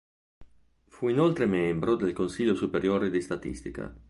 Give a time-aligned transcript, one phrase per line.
[0.87, 3.95] Fu inoltre membro del Consiglio superiore di statistica.